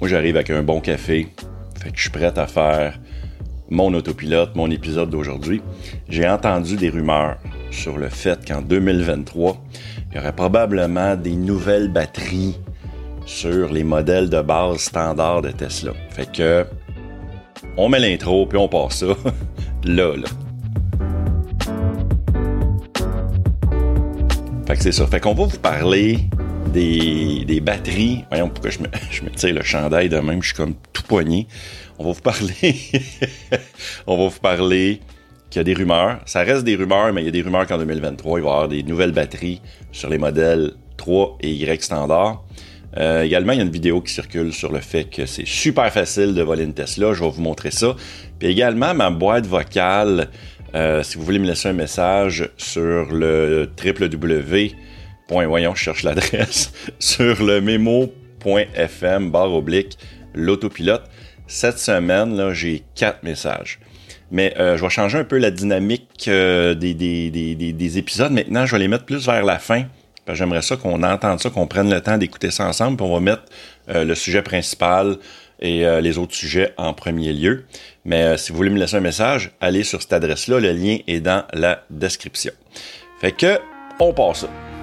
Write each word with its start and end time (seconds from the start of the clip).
Moi, 0.00 0.10
j'arrive 0.10 0.36
avec 0.36 0.50
un 0.50 0.62
bon 0.62 0.80
café. 0.80 1.28
Fait 1.80 1.90
que 1.90 1.96
je 1.96 2.02
suis 2.02 2.10
prêt 2.10 2.38
à 2.38 2.46
faire 2.46 2.98
mon 3.70 3.94
autopilote, 3.94 4.54
mon 4.54 4.70
épisode 4.70 5.08
d'aujourd'hui. 5.08 5.62
J'ai 6.08 6.28
entendu 6.28 6.76
des 6.76 6.90
rumeurs 6.90 7.38
sur 7.70 7.96
le 7.96 8.10
fait 8.10 8.46
qu'en 8.46 8.60
2023, 8.60 9.56
il 10.10 10.16
y 10.16 10.20
aurait 10.20 10.34
probablement 10.34 11.16
des 11.16 11.34
nouvelles 11.34 11.88
batteries 11.88 12.56
sur 13.24 13.72
les 13.72 13.84
modèles 13.84 14.28
de 14.28 14.40
base 14.42 14.80
standard 14.80 15.40
de 15.40 15.50
Tesla. 15.50 15.92
Fait 16.10 16.30
que 16.30 16.66
on 17.78 17.88
met 17.88 17.98
l'intro 17.98 18.46
puis 18.46 18.58
on 18.58 18.68
passe 18.68 18.98
ça 18.98 19.06
là 19.84 20.14
là. 20.14 20.28
Fait 24.66 24.76
que 24.76 24.82
c'est 24.82 24.92
ça. 24.92 25.06
Fait 25.06 25.20
qu'on 25.20 25.34
va 25.34 25.44
vous 25.46 25.58
parler 25.58 26.28
des, 26.72 27.60
batteries. 27.60 28.24
Voyons 28.30 28.48
pourquoi 28.48 28.70
je 29.10 29.22
me, 29.22 29.30
tire 29.30 29.54
le 29.54 29.62
chandail 29.62 30.08
de 30.08 30.18
même, 30.18 30.42
je 30.42 30.48
suis 30.48 30.56
comme 30.56 30.74
tout 30.92 31.02
poigné. 31.02 31.46
On 31.98 32.04
va 32.04 32.12
vous 32.12 32.20
parler. 32.20 32.76
on 34.06 34.16
va 34.16 34.28
vous 34.28 34.40
parler 34.40 35.00
qu'il 35.50 35.60
y 35.60 35.62
a 35.62 35.64
des 35.64 35.74
rumeurs. 35.74 36.20
Ça 36.26 36.42
reste 36.42 36.64
des 36.64 36.76
rumeurs, 36.76 37.12
mais 37.12 37.22
il 37.22 37.24
y 37.24 37.28
a 37.28 37.32
des 37.32 37.42
rumeurs 37.42 37.66
qu'en 37.66 37.78
2023, 37.78 38.38
il 38.38 38.42
va 38.42 38.48
y 38.48 38.52
avoir 38.52 38.68
des 38.68 38.82
nouvelles 38.82 39.12
batteries 39.12 39.60
sur 39.92 40.08
les 40.08 40.18
modèles 40.18 40.72
3 40.96 41.38
et 41.40 41.50
Y 41.50 41.82
standard. 41.82 42.44
Euh, 42.98 43.22
également, 43.22 43.52
il 43.52 43.58
y 43.58 43.60
a 43.60 43.64
une 43.64 43.70
vidéo 43.70 44.00
qui 44.00 44.12
circule 44.12 44.52
sur 44.52 44.72
le 44.72 44.80
fait 44.80 45.04
que 45.04 45.26
c'est 45.26 45.46
super 45.46 45.92
facile 45.92 46.34
de 46.34 46.42
voler 46.42 46.64
une 46.64 46.74
Tesla. 46.74 47.12
Je 47.12 47.22
vais 47.22 47.30
vous 47.30 47.42
montrer 47.42 47.70
ça. 47.70 47.94
Puis 48.38 48.48
également, 48.48 48.94
ma 48.94 49.10
boîte 49.10 49.46
vocale, 49.46 50.28
euh, 50.74 51.02
si 51.02 51.18
vous 51.18 51.24
voulez 51.24 51.38
me 51.38 51.46
laisser 51.46 51.68
un 51.68 51.74
message 51.74 52.48
sur 52.56 53.12
le 53.12 53.70
www 53.82 54.74
point, 55.26 55.46
voyons, 55.46 55.74
je 55.74 55.82
cherche 55.82 56.02
l'adresse, 56.02 56.72
sur 56.98 57.42
le 57.42 57.60
memo.fm 57.60 59.30
barre 59.30 59.52
oblique 59.52 59.98
l'autopilote. 60.34 61.04
Cette 61.46 61.78
semaine, 61.78 62.36
là, 62.36 62.52
j'ai 62.52 62.82
quatre 62.94 63.22
messages. 63.22 63.78
Mais 64.30 64.54
euh, 64.58 64.76
je 64.76 64.82
vais 64.82 64.90
changer 64.90 65.18
un 65.18 65.24
peu 65.24 65.38
la 65.38 65.50
dynamique 65.50 66.26
euh, 66.28 66.74
des, 66.74 66.94
des, 66.94 67.30
des, 67.30 67.54
des, 67.54 67.98
épisodes. 67.98 68.32
Maintenant, 68.32 68.66
je 68.66 68.72
vais 68.72 68.80
les 68.80 68.88
mettre 68.88 69.04
plus 69.04 69.24
vers 69.26 69.44
la 69.44 69.58
fin. 69.58 69.84
J'aimerais 70.32 70.62
ça 70.62 70.76
qu'on 70.76 71.04
entende 71.04 71.40
ça, 71.40 71.50
qu'on 71.50 71.68
prenne 71.68 71.88
le 71.88 72.00
temps 72.00 72.18
d'écouter 72.18 72.50
ça 72.50 72.66
ensemble, 72.66 72.96
puis 72.96 73.06
on 73.06 73.14
va 73.14 73.20
mettre 73.20 73.44
euh, 73.88 74.04
le 74.04 74.16
sujet 74.16 74.42
principal 74.42 75.18
et 75.60 75.86
les 76.02 76.18
autres 76.18 76.34
sujets 76.34 76.74
en 76.76 76.92
premier 76.92 77.32
lieu. 77.32 77.64
Mais 78.04 78.36
si 78.36 78.52
vous 78.52 78.58
voulez 78.58 78.68
me 78.68 78.78
laisser 78.78 78.96
un 78.96 79.00
message, 79.00 79.52
allez 79.58 79.84
sur 79.84 80.02
cette 80.02 80.12
adresse-là. 80.12 80.60
Le 80.60 80.72
lien 80.72 80.98
est 81.06 81.20
dans 81.20 81.44
la 81.54 81.82
description. 81.88 82.52
Fait 83.22 83.32
que, 83.32 83.58
on 83.98 84.12
passe 84.12 84.40
ça. 84.40 84.75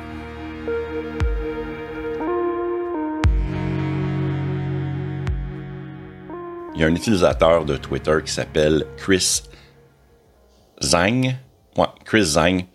Il 6.75 6.81
y 6.81 6.83
a 6.83 6.87
un 6.87 6.95
utilisateur 6.95 7.65
de 7.65 7.77
Twitter 7.77 8.17
qui 8.25 8.31
s'appelle 8.31 8.85
Chris 8.97 9.43
Zang. 10.81 11.35
Ouais, 11.77 11.85
Chris 12.05 12.23
Zang. 12.23 12.65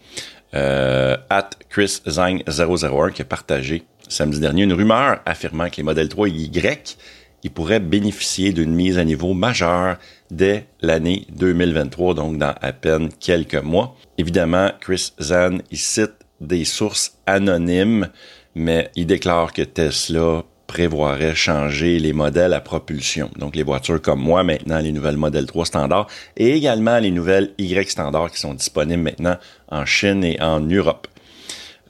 Euh, 0.55 1.17
at 1.29 1.51
Chris 1.69 2.01
Zang 2.09 2.43
001 2.49 3.11
qui 3.11 3.23
a 3.23 3.25
partagé 3.25 3.83
samedi 4.09 4.41
dernier 4.41 4.63
une 4.63 4.73
rumeur 4.73 5.21
affirmant 5.27 5.69
que 5.69 5.77
les 5.77 5.83
modèles 5.83 6.09
3 6.09 6.29
Y 6.29 6.97
ils 7.45 7.51
pourraient 7.51 7.81
bénéficier 7.81 8.53
d'une 8.53 8.75
mise 8.75 8.99
à 8.99 9.05
niveau 9.05 9.35
majeure 9.35 9.97
dès 10.31 10.67
l'année 10.81 11.27
2023, 11.31 12.15
donc 12.15 12.39
dans 12.39 12.55
à 12.61 12.73
peine 12.73 13.11
quelques 13.21 13.55
mois. 13.55 13.95
Évidemment, 14.17 14.73
Chris 14.81 15.13
Zan, 15.21 15.59
il 15.71 15.79
cite 15.79 16.15
des 16.41 16.65
sources 16.65 17.19
anonymes, 17.27 18.09
mais 18.55 18.91
il 18.97 19.07
déclare 19.07 19.53
que 19.53 19.63
Tesla 19.63 20.43
prévoirait 20.69 21.35
changer 21.35 21.99
les 21.99 22.13
modèles 22.13 22.55
à 22.55 22.61
propulsion. 22.61 23.31
Donc 23.37 23.57
les 23.57 23.65
voitures 23.65 24.01
comme 24.01 24.21
moi 24.21 24.45
maintenant, 24.45 24.79
les 24.79 24.93
nouvelles 24.93 25.17
modèles 25.17 25.47
3 25.47 25.65
standards 25.65 26.07
et 26.37 26.53
également 26.53 26.99
les 27.01 27.11
nouvelles 27.11 27.51
Y 27.59 27.91
standards 27.91 28.31
qui 28.31 28.39
sont 28.39 28.55
disponibles 28.55 29.03
maintenant 29.03 29.37
en 29.69 29.85
Chine 29.85 30.23
et 30.23 30.41
en 30.41 30.61
Europe. 30.61 31.09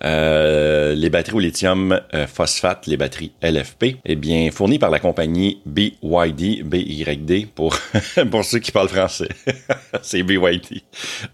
Euh, 0.05 0.95
les 0.95 1.11
batteries 1.11 1.37
au 1.37 1.41
lithium 1.41 2.01
euh, 2.15 2.29
phosphate, 2.29 2.87
les 2.87 2.97
batteries 2.97 3.33
LFP, 3.43 3.97
eh 4.05 4.15
bien 4.15 4.49
fournies 4.53 4.79
par 4.79 4.91
la 4.91 5.01
compagnie 5.01 5.61
BYD, 5.67 6.63
BYD 6.63 7.49
pour 7.53 7.77
pour 8.31 8.45
ceux 8.45 8.61
qui 8.61 8.71
parlent 8.71 8.89
français, 8.89 9.29
c'est 10.03 10.23
BYD. 10.23 10.83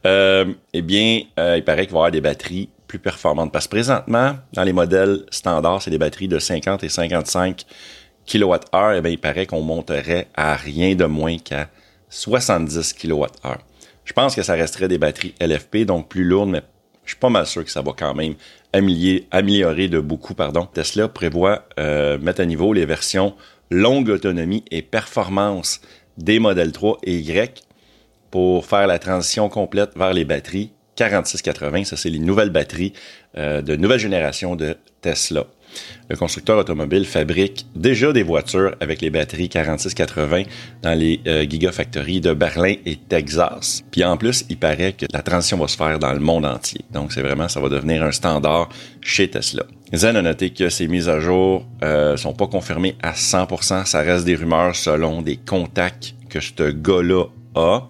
Euh, 0.06 0.46
eh 0.72 0.80
bien, 0.80 1.20
euh, 1.38 1.58
il 1.58 1.64
paraît 1.64 1.84
qu'il 1.84 1.92
va 1.92 1.98
y 1.98 2.00
avoir 2.00 2.10
des 2.10 2.22
batteries 2.22 2.70
plus. 2.98 3.10
Parce 3.52 3.66
que 3.66 3.70
présentement, 3.70 4.36
dans 4.52 4.62
les 4.62 4.72
modèles 4.72 5.24
standards, 5.30 5.82
c'est 5.82 5.90
des 5.90 5.98
batteries 5.98 6.28
de 6.28 6.38
50 6.38 6.84
et 6.84 6.88
55 6.88 7.64
kWh. 8.26 8.96
Et 8.96 9.00
bien, 9.00 9.10
il 9.10 9.18
paraît 9.18 9.46
qu'on 9.46 9.62
monterait 9.62 10.28
à 10.34 10.54
rien 10.54 10.94
de 10.94 11.04
moins 11.04 11.38
qu'à 11.38 11.68
70 12.08 12.94
kWh. 12.94 13.26
Je 14.04 14.12
pense 14.12 14.34
que 14.34 14.42
ça 14.42 14.54
resterait 14.54 14.88
des 14.88 14.98
batteries 14.98 15.34
LFP, 15.40 15.78
donc 15.86 16.08
plus 16.08 16.24
lourdes, 16.24 16.50
mais 16.50 16.62
je 17.04 17.10
suis 17.10 17.18
pas 17.18 17.30
mal 17.30 17.46
sûr 17.46 17.64
que 17.64 17.70
ça 17.70 17.82
va 17.82 17.92
quand 17.96 18.14
même 18.14 18.34
améliorer, 18.72 19.26
améliorer 19.30 19.88
de 19.88 20.00
beaucoup. 20.00 20.34
Pardon. 20.34 20.66
Tesla 20.66 21.08
prévoit 21.08 21.66
euh, 21.78 22.18
mettre 22.18 22.40
à 22.40 22.46
niveau 22.46 22.72
les 22.72 22.86
versions 22.86 23.34
longue 23.70 24.08
autonomie 24.08 24.64
et 24.70 24.82
performance 24.82 25.80
des 26.16 26.38
modèles 26.38 26.72
3 26.72 26.98
et 27.02 27.16
Y 27.16 27.64
pour 28.30 28.66
faire 28.66 28.86
la 28.86 28.98
transition 28.98 29.48
complète 29.48 29.90
vers 29.96 30.12
les 30.12 30.24
batteries 30.24 30.72
4680. 30.96 31.84
Ça, 31.84 31.96
c'est 31.96 32.10
les 32.10 32.18
nouvelles 32.18 32.50
batteries 32.50 32.92
euh, 33.36 33.62
de 33.62 33.76
nouvelle 33.76 34.00
génération 34.00 34.56
de 34.56 34.76
Tesla. 35.00 35.44
Le 36.08 36.16
constructeur 36.16 36.58
automobile 36.58 37.04
fabrique 37.04 37.66
déjà 37.74 38.12
des 38.12 38.22
voitures 38.22 38.76
avec 38.80 39.00
les 39.00 39.10
batteries 39.10 39.48
4680 39.48 40.42
dans 40.82 40.98
les 40.98 41.20
euh, 41.26 41.44
Gigafactories 41.48 42.20
de 42.20 42.34
Berlin 42.34 42.74
et 42.84 42.96
Texas. 42.96 43.82
Puis 43.90 44.04
en 44.04 44.16
plus, 44.16 44.44
il 44.48 44.58
paraît 44.58 44.92
que 44.92 45.06
la 45.12 45.22
transition 45.22 45.56
va 45.56 45.68
se 45.68 45.76
faire 45.76 45.98
dans 45.98 46.12
le 46.12 46.20
monde 46.20 46.46
entier. 46.46 46.82
Donc 46.92 47.12
c'est 47.12 47.22
vraiment, 47.22 47.48
ça 47.48 47.60
va 47.60 47.68
devenir 47.68 48.02
un 48.02 48.12
standard 48.12 48.68
chez 49.00 49.28
Tesla. 49.28 49.64
Zen 49.92 50.16
a 50.16 50.22
noté 50.22 50.50
que 50.50 50.68
ces 50.68 50.88
mises 50.88 51.08
à 51.08 51.20
jour 51.20 51.64
euh, 51.82 52.16
sont 52.16 52.34
pas 52.34 52.46
confirmées 52.46 52.96
à 53.02 53.12
100%. 53.12 53.86
Ça 53.86 54.00
reste 54.00 54.24
des 54.24 54.34
rumeurs 54.34 54.74
selon 54.74 55.22
des 55.22 55.36
contacts 55.36 56.14
que 56.28 56.40
ce 56.40 56.70
gars-là 56.70 57.26
a. 57.54 57.88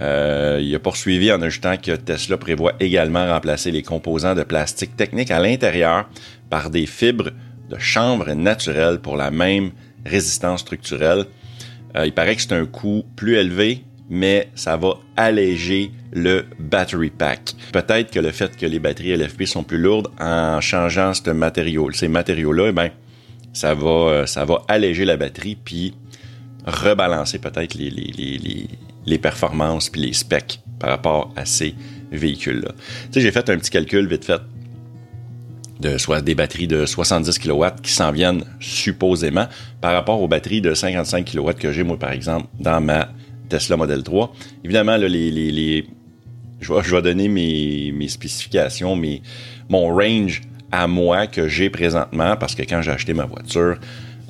Euh, 0.00 0.60
il 0.62 0.74
a 0.74 0.78
poursuivi 0.78 1.32
en 1.32 1.42
ajoutant 1.42 1.76
que 1.76 1.92
Tesla 1.92 2.36
prévoit 2.36 2.74
également 2.80 3.26
remplacer 3.26 3.70
les 3.70 3.82
composants 3.82 4.34
de 4.34 4.44
plastique 4.44 4.96
technique 4.96 5.30
à 5.30 5.40
l'intérieur 5.40 6.08
par 6.50 6.70
des 6.70 6.86
fibres 6.86 7.30
de 7.68 7.78
chanvre 7.78 8.32
naturelles 8.32 9.00
pour 9.00 9.16
la 9.16 9.30
même 9.30 9.70
résistance 10.06 10.60
structurelle. 10.60 11.24
Euh, 11.96 12.06
il 12.06 12.12
paraît 12.12 12.36
que 12.36 12.42
c'est 12.42 12.52
un 12.52 12.66
coût 12.66 13.04
plus 13.16 13.36
élevé, 13.36 13.84
mais 14.08 14.50
ça 14.54 14.76
va 14.76 14.94
alléger 15.16 15.90
le 16.12 16.46
battery 16.58 17.10
pack. 17.10 17.54
Peut-être 17.72 18.10
que 18.10 18.20
le 18.20 18.30
fait 18.30 18.56
que 18.56 18.66
les 18.66 18.78
batteries 18.78 19.16
LFP 19.16 19.44
sont 19.44 19.64
plus 19.64 19.78
lourdes 19.78 20.08
en 20.18 20.60
changeant 20.60 21.12
ce 21.12 21.30
matériau, 21.30 21.90
ces 21.92 22.08
matériaux-là, 22.08 22.68
eh 22.68 22.72
ben, 22.72 22.90
ça 23.52 23.74
va, 23.74 23.88
euh, 23.88 24.26
ça 24.26 24.44
va 24.44 24.62
alléger 24.68 25.04
la 25.04 25.16
batterie 25.16 25.56
puis 25.56 25.94
rebalancer 26.66 27.38
peut-être 27.38 27.74
les, 27.74 27.90
les, 27.90 28.12
les, 28.12 28.68
les 29.06 29.18
performances 29.18 29.88
puis 29.88 30.00
les 30.00 30.12
specs 30.12 30.60
par 30.78 30.90
rapport 30.90 31.32
à 31.36 31.44
ces 31.44 31.74
véhicules-là. 32.12 32.72
Tu 32.72 33.12
sais, 33.12 33.20
j'ai 33.20 33.30
fait 33.30 33.48
un 33.50 33.58
petit 33.58 33.70
calcul 33.70 34.06
vite 34.06 34.24
fait 34.24 34.40
de 35.80 35.96
soit 35.96 36.20
des 36.20 36.34
batteries 36.34 36.66
de 36.66 36.86
70 36.86 37.38
kW 37.38 37.66
qui 37.82 37.92
s'en 37.92 38.10
viennent 38.10 38.44
supposément 38.60 39.46
par 39.80 39.92
rapport 39.92 40.20
aux 40.20 40.28
batteries 40.28 40.60
de 40.60 40.74
55 40.74 41.24
kW 41.24 41.52
que 41.52 41.72
j'ai 41.72 41.84
moi 41.84 41.98
par 41.98 42.12
exemple 42.12 42.48
dans 42.58 42.80
ma 42.80 43.08
Tesla 43.48 43.76
Model 43.76 44.02
3. 44.02 44.32
Évidemment 44.64 44.96
là, 44.96 45.08
les, 45.08 45.30
les, 45.30 45.52
les 45.52 45.86
je, 46.60 46.72
vais, 46.72 46.82
je 46.82 46.94
vais 46.94 47.02
donner 47.02 47.28
mes, 47.28 47.92
mes 47.92 48.08
spécifications, 48.08 49.00
mon 49.68 49.94
range 49.94 50.42
à 50.72 50.86
moi 50.86 51.26
que 51.26 51.48
j'ai 51.48 51.70
présentement 51.70 52.36
parce 52.36 52.54
que 52.54 52.62
quand 52.62 52.82
j'ai 52.82 52.90
acheté 52.90 53.14
ma 53.14 53.24
voiture, 53.24 53.78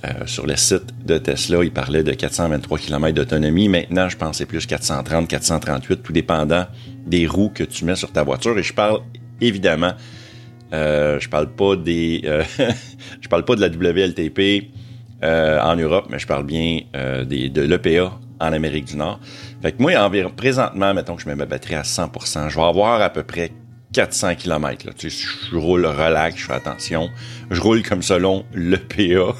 euh, 0.05 0.27
sur 0.27 0.47
le 0.47 0.57
site 0.57 1.05
de 1.05 1.19
Tesla, 1.19 1.65
il 1.65 1.73
parlait 1.73 2.05
de 2.05 2.13
423 2.13 2.79
km 2.79 3.15
d'autonomie. 3.15 3.69
Maintenant, 3.69 4.09
je 4.09 4.17
pensais 4.17 4.47
plus 4.47 4.65
430, 4.67 5.29
438, 5.29 6.03
tout 6.03 6.13
dépendant 6.13 6.67
des 7.07 7.27
roues 7.27 7.51
que 7.53 7.65
tu 7.65 7.85
mets 7.85 7.97
sur 7.97 8.13
ta 8.13 8.23
voiture. 8.23 8.57
Et 8.59 8.63
je 8.63 8.73
parle 8.73 9.01
évidemment, 9.41 9.93
euh, 10.73 11.19
je 11.19 11.29
parle 11.29 11.49
pas 11.49 11.77
des, 11.77 12.23
euh, 12.25 12.43
je 13.21 13.29
parle 13.29 13.45
pas 13.45 13.57
de 13.57 13.61
la 13.61 13.69
WLTP 13.69 14.71
euh, 15.23 15.61
en 15.61 15.77
Europe, 15.77 16.07
mais 16.11 16.19
je 16.19 16.27
parle 16.27 16.45
bien 16.45 16.83
des, 17.27 17.49
de 17.49 17.63
l'EPA 17.63 18.19
en 18.41 18.53
Amérique 18.53 18.85
du 18.85 18.97
Nord. 18.97 19.19
Fait 19.63 19.73
que 19.73 19.83
moi, 19.83 19.97
environ, 19.97 20.31
présentement, 20.31 20.95
mettons 20.95 21.17
que 21.17 21.23
je 21.23 21.29
mets 21.29 21.35
ma 21.35 21.47
batterie 21.47 21.75
à 21.75 21.83
100%, 21.83 22.51
je 22.51 22.57
vais 22.57 22.63
avoir 22.63 23.01
à 23.01 23.11
peu 23.11 23.25
près 23.25 23.51
400 23.93 24.35
km. 24.37 24.87
Là. 24.87 24.93
Tu 24.97 25.11
sais, 25.11 25.27
je 25.51 25.57
roule 25.57 25.87
relax, 25.87 26.37
je 26.37 26.47
fais 26.47 26.55
attention. 26.55 27.11
Je 27.51 27.61
roule 27.61 27.83
comme 27.83 28.03
selon 28.03 28.45
le 28.53 28.77
PA. 28.77 29.35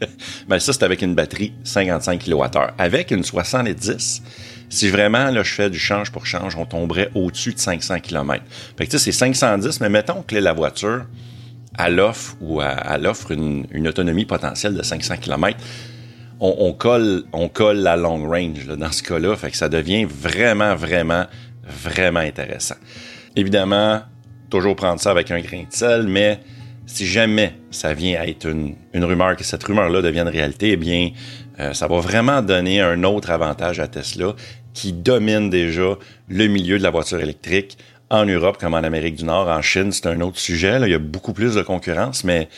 Mais 0.48 0.60
ça, 0.60 0.72
c'est 0.72 0.82
avec 0.82 1.02
une 1.02 1.14
batterie 1.14 1.54
55 1.64 2.24
kWh. 2.24 2.58
Avec 2.78 3.10
une 3.10 3.24
70, 3.24 4.22
si 4.68 4.88
vraiment 4.88 5.30
là, 5.30 5.42
je 5.42 5.52
fais 5.52 5.70
du 5.70 5.78
change 5.78 6.12
pour 6.12 6.26
change, 6.26 6.56
on 6.56 6.66
tomberait 6.66 7.10
au-dessus 7.14 7.54
de 7.54 7.58
500 7.58 8.00
km. 8.00 8.44
Fait 8.76 8.86
que 8.86 8.90
tu 8.90 8.98
sais, 8.98 9.04
c'est 9.04 9.12
510, 9.12 9.80
mais 9.80 9.88
mettons 9.88 10.22
que 10.22 10.36
la 10.36 10.52
voiture, 10.52 11.06
elle 11.78 12.00
offre 12.00 12.36
ou 12.40 12.60
elle 12.62 13.06
offre 13.06 13.30
une, 13.30 13.88
autonomie 13.88 14.24
potentielle 14.24 14.74
de 14.74 14.82
500 14.82 15.16
km 15.18 15.58
on, 16.38 16.72
colle, 16.72 17.24
on 17.32 17.48
colle 17.48 17.78
la 17.78 17.96
long 17.96 18.28
range 18.28 18.66
dans 18.66 18.92
ce 18.92 19.02
cas-là. 19.02 19.36
Fait 19.36 19.50
que 19.50 19.56
ça 19.56 19.68
devient 19.68 20.04
vraiment, 20.04 20.74
vraiment, 20.74 21.24
vraiment 21.66 22.20
intéressant. 22.20 22.76
Évidemment, 23.36 24.00
toujours 24.50 24.74
prendre 24.76 25.00
ça 25.00 25.10
avec 25.10 25.30
un 25.30 25.40
grain 25.40 25.62
de 25.62 25.72
sel, 25.72 26.06
mais 26.08 26.40
si 26.86 27.06
jamais 27.06 27.54
ça 27.70 27.92
vient 27.92 28.18
à 28.20 28.26
être 28.26 28.46
une, 28.46 28.76
rumeur, 28.94 29.36
que 29.36 29.44
cette 29.44 29.62
rumeur-là 29.62 30.02
devienne 30.02 30.28
réalité, 30.28 30.72
eh 30.72 30.76
bien, 30.76 31.10
euh, 31.60 31.74
ça 31.74 31.86
va 31.86 32.00
vraiment 32.00 32.42
donner 32.42 32.80
un 32.80 33.02
autre 33.02 33.30
avantage 33.30 33.80
à 33.80 33.88
Tesla 33.88 34.34
qui 34.72 34.92
domine 34.92 35.50
déjà 35.50 35.96
le 36.28 36.46
milieu 36.46 36.78
de 36.78 36.82
la 36.82 36.90
voiture 36.90 37.20
électrique 37.20 37.76
en 38.10 38.24
Europe 38.24 38.58
comme 38.58 38.74
en 38.74 38.78
Amérique 38.78 39.16
du 39.16 39.24
Nord. 39.24 39.48
En 39.48 39.62
Chine, 39.62 39.90
c'est 39.90 40.06
un 40.06 40.20
autre 40.20 40.38
sujet. 40.38 40.78
Il 40.82 40.90
y 40.90 40.94
a 40.94 40.98
beaucoup 40.98 41.32
plus 41.32 41.54
de 41.54 41.62
concurrence, 41.62 42.24
mais 42.24 42.48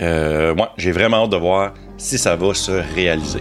euh, 0.00 0.54
moi, 0.54 0.72
j'ai 0.76 0.92
vraiment 0.92 1.24
hâte 1.24 1.30
de 1.30 1.36
voir 1.36 1.74
si 1.96 2.18
ça 2.18 2.36
va 2.36 2.54
se 2.54 2.72
réaliser. 2.94 3.40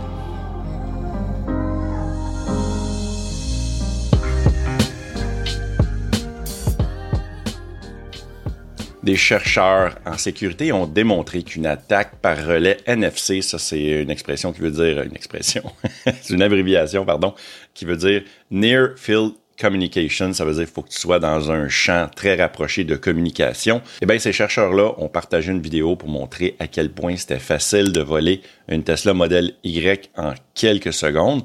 Des 9.04 9.18
chercheurs 9.18 9.96
en 10.06 10.18
sécurité 10.18 10.72
ont 10.72 10.88
démontré 10.88 11.44
qu'une 11.44 11.66
attaque 11.66 12.16
par 12.22 12.38
relais 12.38 12.78
NFC, 12.86 13.42
ça 13.42 13.60
c'est 13.60 14.02
une 14.02 14.10
expression 14.10 14.54
qui 14.54 14.62
veut 14.62 14.72
dire 14.72 15.02
une 15.04 15.16
expression, 15.16 15.64
c'est 16.22 16.34
une 16.34 16.42
abréviation 16.42 17.06
pardon, 17.06 17.34
qui 17.74 17.84
veut 17.84 17.98
dire 17.98 18.24
Near 18.50 18.92
Field 18.96 19.34
Communication, 19.60 20.34
ça 20.34 20.46
veut 20.46 20.54
dire 20.54 20.64
qu'il 20.64 20.74
faut 20.74 20.82
que 20.82 20.90
tu 20.90 20.98
sois 20.98 21.20
dans 21.20 21.52
un 21.52 21.68
champ 21.68 22.10
très 22.16 22.36
rapproché 22.36 22.86
de 22.86 22.96
communication. 22.96 23.82
Eh 24.02 24.06
bien, 24.06 24.18
ces 24.18 24.34
chercheurs-là 24.34 24.94
ont 24.98 25.10
partagé 25.10 25.52
une 25.52 25.62
vidéo 25.62 25.96
pour 25.96 26.10
montrer 26.10 26.56
à 26.60 26.68
quel 26.68 26.90
point 26.90 27.16
c'était 27.18 27.40
facile 27.40 27.92
de 27.92 28.02
voler 28.02 28.42
une 28.68 28.84
Tesla 28.84 29.14
Model 29.14 29.54
Y 29.64 30.10
en 30.18 30.34
quelques 30.56 30.94
secondes. 30.94 31.44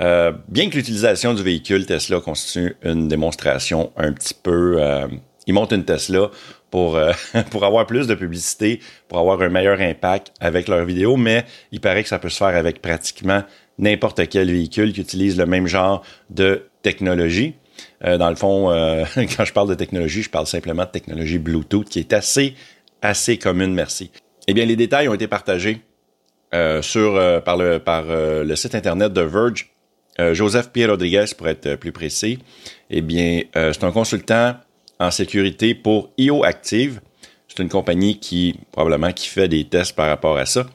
Euh, 0.00 0.32
bien 0.48 0.68
que 0.68 0.76
l'utilisation 0.76 1.32
du 1.32 1.42
véhicule 1.42 1.86
Tesla 1.86 2.20
constitue 2.20 2.76
une 2.82 3.08
démonstration 3.08 3.90
un 3.96 4.12
petit 4.12 4.34
peu... 4.34 4.76
Euh, 4.78 5.06
ils 5.46 5.54
montent 5.54 5.72
une 5.72 5.84
Tesla 5.84 6.30
pour, 6.70 6.96
euh, 6.96 7.12
pour 7.50 7.64
avoir 7.64 7.86
plus 7.86 8.06
de 8.06 8.14
publicité, 8.14 8.80
pour 9.08 9.18
avoir 9.18 9.40
un 9.42 9.48
meilleur 9.48 9.80
impact 9.80 10.32
avec 10.40 10.68
leurs 10.68 10.84
vidéos, 10.84 11.16
mais 11.16 11.44
il 11.72 11.80
paraît 11.80 12.02
que 12.02 12.08
ça 12.08 12.18
peut 12.18 12.28
se 12.28 12.38
faire 12.38 12.56
avec 12.56 12.82
pratiquement 12.82 13.42
n'importe 13.78 14.28
quel 14.28 14.50
véhicule 14.50 14.92
qui 14.92 15.00
utilise 15.00 15.36
le 15.36 15.46
même 15.46 15.66
genre 15.66 16.02
de 16.30 16.66
technologie. 16.82 17.54
Euh, 18.04 18.16
dans 18.16 18.30
le 18.30 18.36
fond, 18.36 18.70
euh, 18.70 19.04
quand 19.36 19.44
je 19.44 19.52
parle 19.52 19.68
de 19.68 19.74
technologie, 19.74 20.22
je 20.22 20.30
parle 20.30 20.46
simplement 20.46 20.84
de 20.84 20.90
technologie 20.90 21.38
Bluetooth 21.38 21.88
qui 21.88 21.98
est 21.98 22.12
assez, 22.12 22.54
assez 23.02 23.38
commune, 23.38 23.74
merci. 23.74 24.10
Eh 24.48 24.54
bien, 24.54 24.64
les 24.64 24.76
détails 24.76 25.08
ont 25.08 25.14
été 25.14 25.26
partagés 25.26 25.80
sur, 26.80 27.42
par, 27.44 27.58
le, 27.58 27.78
par 27.78 28.04
le 28.06 28.56
site 28.56 28.74
internet 28.74 29.12
de 29.12 29.20
Verge. 29.20 29.68
Joseph 30.32 30.70
Pierre 30.72 30.88
Rodriguez, 30.88 31.26
pour 31.36 31.48
être 31.48 31.74
plus 31.74 31.92
précis, 31.92 32.38
eh 32.88 33.02
bien, 33.02 33.42
c'est 33.52 33.84
un 33.84 33.90
consultant 33.90 34.54
en 34.98 35.10
sécurité 35.10 35.74
pour 35.74 36.10
IO 36.18 36.44
Active. 36.44 37.00
C'est 37.48 37.62
une 37.62 37.68
compagnie 37.68 38.18
qui, 38.18 38.58
probablement, 38.72 39.12
qui 39.12 39.28
fait 39.28 39.48
des 39.48 39.64
tests 39.64 39.94
par 39.94 40.08
rapport 40.08 40.36
à 40.36 40.46
ça. 40.46 40.66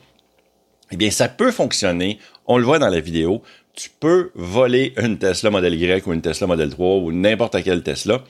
Eh 0.92 0.98
bien, 0.98 1.12
ça 1.12 1.30
peut 1.30 1.52
fonctionner. 1.52 2.20
On 2.48 2.58
le 2.58 2.64
voit 2.64 2.80
dans 2.80 2.90
la 2.90 3.00
vidéo. 3.00 3.42
Tu 3.74 3.90
peux 3.90 4.32
voler 4.36 4.94
une 4.98 5.18
Tesla 5.18 5.50
Model 5.50 5.74
Y 5.76 6.06
ou 6.06 6.14
une 6.14 6.22
Tesla 6.22 6.48
Model 6.48 6.70
3 6.70 6.98
ou 6.98 7.12
n'importe 7.12 7.64
quelle 7.64 7.84
Tesla. 7.84 8.24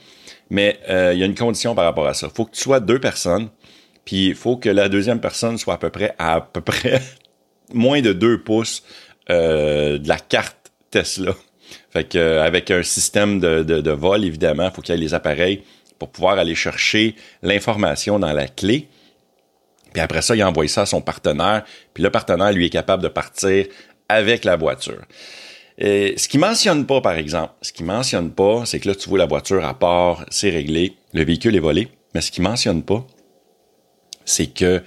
Mais 0.50 0.78
euh, 0.88 1.12
il 1.12 1.18
y 1.18 1.22
a 1.22 1.26
une 1.26 1.34
condition 1.34 1.74
par 1.74 1.84
rapport 1.84 2.06
à 2.06 2.14
ça. 2.14 2.28
Il 2.30 2.36
faut 2.36 2.44
que 2.44 2.52
tu 2.54 2.60
sois 2.60 2.80
deux 2.80 3.00
personnes. 3.00 3.48
Puis 4.04 4.28
il 4.28 4.34
faut 4.34 4.56
que 4.56 4.68
la 4.68 4.88
deuxième 4.88 5.20
personne 5.20 5.58
soit 5.58 5.74
à 5.74 5.78
peu 5.78 5.90
près 5.90 6.14
à, 6.18 6.40
peu 6.40 6.60
près 6.60 7.00
moins 7.74 8.00
de 8.00 8.12
deux 8.12 8.42
pouces 8.42 8.82
euh, 9.30 9.98
de 9.98 10.08
la 10.08 10.18
carte 10.18 10.72
Tesla. 10.90 11.34
Fait 11.90 12.04
que 12.04 12.18
euh, 12.18 12.44
avec 12.44 12.70
un 12.70 12.82
système 12.82 13.40
de, 13.40 13.62
de, 13.62 13.80
de 13.80 13.90
vol, 13.90 14.24
évidemment, 14.24 14.68
il 14.68 14.74
faut 14.74 14.82
qu'il 14.82 14.94
y 14.94 14.98
ait 14.98 15.00
les 15.00 15.14
appareils 15.14 15.62
pour 16.02 16.10
pouvoir 16.10 16.36
aller 16.36 16.56
chercher 16.56 17.14
l'information 17.42 18.18
dans 18.18 18.32
la 18.32 18.48
clé. 18.48 18.88
Puis 19.92 20.02
après 20.02 20.20
ça, 20.20 20.34
il 20.34 20.42
envoie 20.42 20.66
ça 20.66 20.80
à 20.80 20.86
son 20.86 21.00
partenaire, 21.00 21.62
puis 21.94 22.02
le 22.02 22.10
partenaire, 22.10 22.52
lui, 22.52 22.66
est 22.66 22.70
capable 22.70 23.04
de 23.04 23.08
partir 23.08 23.66
avec 24.08 24.44
la 24.44 24.56
voiture. 24.56 25.02
Et 25.78 26.14
ce 26.16 26.26
qu'il 26.26 26.40
mentionne 26.40 26.86
pas, 26.86 27.00
par 27.00 27.12
exemple, 27.12 27.52
ce 27.62 27.72
qu'il 27.72 27.86
mentionne 27.86 28.32
pas, 28.32 28.64
c'est 28.66 28.80
que 28.80 28.88
là, 28.88 28.96
tu 28.96 29.08
vois 29.08 29.18
la 29.18 29.26
voiture 29.26 29.64
à 29.64 29.74
part, 29.74 30.26
c'est 30.28 30.50
réglé, 30.50 30.96
le 31.12 31.22
véhicule 31.24 31.54
est 31.54 31.60
volé. 31.60 31.86
Mais 32.16 32.20
ce 32.20 32.32
qu'il 32.32 32.42
mentionne 32.42 32.82
pas, 32.82 33.06
c'est 34.24 34.48
que 34.48 34.82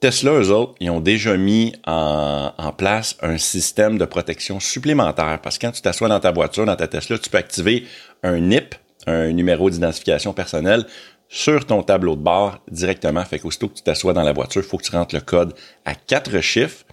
Tesla, 0.00 0.32
eux 0.32 0.50
autres, 0.50 0.74
ils 0.78 0.90
ont 0.90 1.00
déjà 1.00 1.38
mis 1.38 1.72
en, 1.86 2.52
en, 2.58 2.72
place 2.72 3.16
un 3.22 3.38
système 3.38 3.96
de 3.96 4.04
protection 4.04 4.60
supplémentaire. 4.60 5.40
Parce 5.42 5.56
que 5.56 5.66
quand 5.66 5.72
tu 5.72 5.80
t'assois 5.80 6.08
dans 6.08 6.20
ta 6.20 6.32
voiture, 6.32 6.66
dans 6.66 6.76
ta 6.76 6.86
Tesla, 6.86 7.18
tu 7.18 7.30
peux 7.30 7.38
activer 7.38 7.86
un 8.22 8.38
NIP, 8.40 8.74
un 9.10 9.32
numéro 9.32 9.70
d'identification 9.70 10.32
personnelle 10.32 10.86
sur 11.28 11.64
ton 11.64 11.82
tableau 11.82 12.16
de 12.16 12.22
bord 12.22 12.58
directement. 12.70 13.24
Fait 13.24 13.38
qu'aussitôt 13.38 13.68
que 13.68 13.74
tu 13.74 13.82
t'assois 13.82 14.12
dans 14.12 14.22
la 14.22 14.32
voiture, 14.32 14.62
il 14.62 14.68
faut 14.68 14.78
que 14.78 14.84
tu 14.84 14.90
rentres 14.92 15.14
le 15.14 15.20
code 15.20 15.54
à 15.84 15.94
quatre 15.94 16.40
chiffres. 16.40 16.84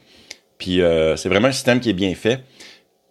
Puis 0.58 0.82
euh, 0.82 1.16
c'est 1.16 1.30
vraiment 1.30 1.48
un 1.48 1.54
système 1.54 1.80
qui 1.80 1.90
est 1.90 1.94
bien 1.94 2.14
fait. 2.14 2.44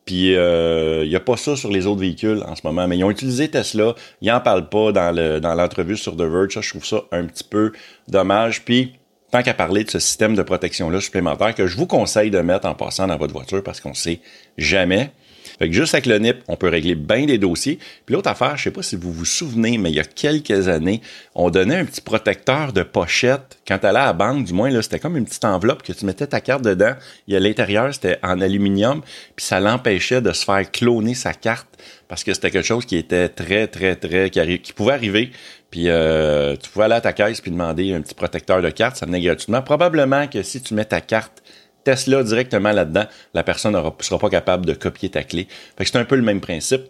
Puis 0.04 0.28
il 0.28 0.36
euh, 0.36 1.04
n'y 1.04 1.16
a 1.16 1.20
pas 1.20 1.36
ça 1.36 1.56
sur 1.56 1.70
les 1.70 1.86
autres 1.86 2.00
véhicules 2.00 2.42
en 2.46 2.54
ce 2.54 2.62
moment, 2.64 2.86
mais 2.86 2.96
ils 2.96 3.02
ont 3.02 3.10
utilisé 3.10 3.48
Tesla. 3.48 3.96
Ils 4.22 4.30
n'en 4.30 4.40
parlent 4.40 4.68
pas 4.68 4.92
dans 4.92 5.10
le 5.10 5.40
dans 5.40 5.54
l'entrevue 5.54 5.96
sur 5.96 6.16
The 6.16 6.22
Verge. 6.22 6.54
Ça, 6.54 6.60
je 6.60 6.70
trouve 6.70 6.86
ça 6.86 7.02
un 7.10 7.24
petit 7.26 7.42
peu 7.42 7.72
dommage. 8.06 8.64
Puis 8.64 8.94
tant 9.32 9.42
qu'à 9.42 9.52
parler 9.52 9.82
de 9.82 9.90
ce 9.90 9.98
système 9.98 10.36
de 10.36 10.42
protection-là 10.42 11.00
supplémentaire 11.00 11.56
que 11.56 11.66
je 11.66 11.76
vous 11.76 11.86
conseille 11.88 12.30
de 12.30 12.38
mettre 12.38 12.68
en 12.68 12.74
passant 12.74 13.08
dans 13.08 13.16
votre 13.16 13.32
voiture 13.32 13.64
parce 13.64 13.80
qu'on 13.80 13.94
sait 13.94 14.20
jamais. 14.56 15.10
Fait 15.58 15.68
que 15.68 15.74
juste 15.74 15.94
avec 15.94 16.06
le 16.06 16.18
NIP, 16.18 16.38
on 16.48 16.56
peut 16.56 16.68
régler 16.68 16.94
bien 16.94 17.26
des 17.26 17.38
dossiers. 17.38 17.78
Puis 18.04 18.14
l'autre 18.14 18.30
affaire, 18.30 18.56
je 18.56 18.64
sais 18.64 18.70
pas 18.70 18.82
si 18.82 18.96
vous 18.96 19.12
vous 19.12 19.24
souvenez, 19.24 19.78
mais 19.78 19.90
il 19.90 19.96
y 19.96 20.00
a 20.00 20.04
quelques 20.04 20.68
années, 20.68 21.00
on 21.34 21.50
donnait 21.50 21.76
un 21.76 21.84
petit 21.84 22.00
protecteur 22.00 22.72
de 22.72 22.82
pochette. 22.82 23.58
Quand 23.66 23.78
tu 23.78 23.86
allais 23.86 23.98
à 23.98 24.06
la 24.06 24.12
banque, 24.12 24.44
du 24.44 24.52
moins, 24.52 24.70
là, 24.70 24.82
c'était 24.82 24.98
comme 24.98 25.16
une 25.16 25.24
petite 25.24 25.44
enveloppe 25.44 25.82
que 25.82 25.92
tu 25.92 26.04
mettais 26.04 26.26
ta 26.26 26.40
carte 26.40 26.62
dedans. 26.62 26.94
Et 27.28 27.36
à 27.36 27.40
l'intérieur, 27.40 27.92
c'était 27.92 28.18
en 28.22 28.40
aluminium. 28.40 29.02
Puis 29.34 29.46
ça 29.46 29.60
l'empêchait 29.60 30.20
de 30.20 30.32
se 30.32 30.44
faire 30.44 30.70
cloner 30.70 31.14
sa 31.14 31.32
carte 31.32 31.66
parce 32.08 32.22
que 32.22 32.32
c'était 32.34 32.50
quelque 32.50 32.66
chose 32.66 32.86
qui 32.86 32.96
était 32.96 33.28
très, 33.28 33.66
très, 33.66 33.96
très, 33.96 34.30
qui, 34.30 34.72
pouvait 34.72 34.92
arriver. 34.92 35.30
Puis 35.70 35.88
euh, 35.88 36.56
tu 36.56 36.70
pouvais 36.70 36.84
aller 36.84 36.94
à 36.94 37.00
ta 37.00 37.12
caisse 37.12 37.40
puis 37.40 37.50
demander 37.50 37.92
un 37.94 38.00
petit 38.00 38.14
protecteur 38.14 38.62
de 38.62 38.70
carte, 38.70 38.96
ça 38.96 39.06
venait 39.06 39.20
gratuitement. 39.20 39.62
Probablement 39.62 40.26
que 40.28 40.42
si 40.42 40.60
tu 40.60 40.74
mets 40.74 40.84
ta 40.84 41.00
carte 41.00 41.42
Tesla 41.86 42.24
directement 42.24 42.72
là-dedans, 42.72 43.04
la 43.32 43.44
personne 43.44 43.72
ne 43.74 44.02
sera 44.02 44.18
pas 44.18 44.28
capable 44.28 44.66
de 44.66 44.74
copier 44.74 45.08
ta 45.08 45.22
clé. 45.22 45.46
Fait 45.78 45.84
que 45.84 45.90
c'est 45.90 45.98
un 45.98 46.04
peu 46.04 46.16
le 46.16 46.22
même 46.22 46.40
principe. 46.40 46.82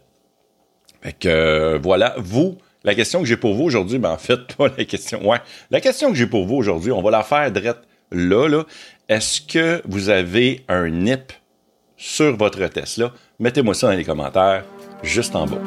Fait 1.03 1.13
que 1.13 1.29
euh, 1.29 1.79
voilà, 1.83 2.15
vous, 2.17 2.57
la 2.83 2.95
question 2.95 3.21
que 3.21 3.27
j'ai 3.27 3.37
pour 3.37 3.53
vous 3.55 3.65
aujourd'hui, 3.65 3.99
ben 3.99 4.11
en 4.11 4.17
fait, 4.17 4.55
pas 4.57 4.69
la 4.75 4.87
question. 4.87 5.29
Ouais, 5.29 5.39
la 5.71 5.83
question 5.83 6.09
que 6.11 6.17
j'ai 6.17 6.27
pour 6.27 6.47
vous 6.47 6.57
aujourd'hui, 6.57 6.93
on 6.93 7.03
va 7.03 7.11
la 7.11 7.23
faire 7.23 7.53
direct 7.53 7.81
là, 8.11 8.49
là. 8.49 8.65
Est-ce 9.11 9.43
que 9.43 9.83
vous 9.87 10.09
avez 10.09 10.65
un 10.67 10.89
NIP 10.89 11.31
sur 11.99 12.35
votre 12.35 12.67
Tesla? 12.69 13.13
Mettez-moi 13.39 13.75
ça 13.75 13.89
dans 13.89 13.97
les 13.97 14.05
commentaires, 14.05 14.65
juste 15.03 15.37
en 15.37 15.45
bas. 15.45 15.61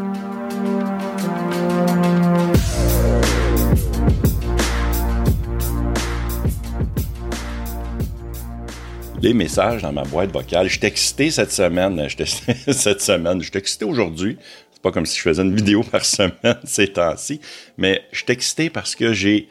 Les 9.22 9.34
messages 9.34 9.82
dans 9.82 9.92
ma 9.92 10.04
boîte 10.04 10.32
vocale. 10.32 10.68
Je 10.68 10.78
suis 10.78 10.86
excité 10.86 11.32
cette 11.32 11.52
semaine. 11.52 12.08
cette 12.72 13.02
semaine. 13.02 13.42
Je 13.42 13.50
suis 13.50 13.58
excité 13.58 13.86
aujourd'hui. 13.86 14.38
C'est 14.72 14.82
pas 14.82 14.92
comme 14.92 15.06
si 15.06 15.18
je 15.18 15.24
faisais 15.24 15.42
une 15.42 15.56
vidéo 15.56 15.84
par 15.84 16.06
semaine 16.06 16.58
ces 16.64 16.88
temps-ci. 16.88 17.42
Mais 17.78 18.04
je 18.12 18.20
suis 18.20 18.32
excité 18.32 18.70
parce 18.70 18.96
que 18.96 19.14
j'ai 19.14 19.50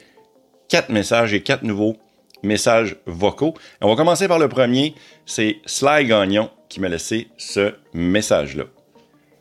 quatre 0.68 0.90
messages 0.90 1.34
et 1.34 1.42
quatre 1.42 1.62
nouveaux 1.62 1.96
messages 2.42 2.96
vocaux. 3.06 3.54
on 3.80 3.88
va 3.88 3.96
commencer 3.96 4.28
par 4.28 4.38
le 4.38 4.48
premier. 4.48 4.94
C'est 5.26 5.58
Sly 5.66 6.06
Gagnon 6.06 6.50
qui 6.68 6.80
m'a 6.80 6.88
laissé 6.88 7.28
ce 7.36 7.74
message-là. 7.94 8.64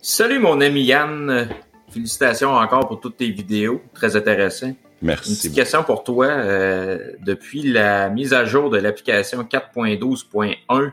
Salut 0.02 0.40
mon 0.40 0.60
ami 0.62 0.84
Yann. 0.84 1.50
Félicitations 1.90 2.52
encore 2.52 2.88
pour 2.88 3.00
toutes 3.00 3.18
tes 3.18 3.30
vidéos. 3.30 3.82
Très 3.94 4.16
intéressant. 4.16 4.74
Merci. 5.02 5.30
Une 5.30 5.36
petite 5.36 5.56
question 5.56 5.84
pour 5.84 6.04
toi. 6.04 6.28
Euh, 6.28 7.12
depuis 7.24 7.62
la 7.62 8.10
mise 8.10 8.34
à 8.34 8.46
jour 8.46 8.70
de 8.70 8.78
l'application 8.78 9.44
4.12.1, 9.44 10.92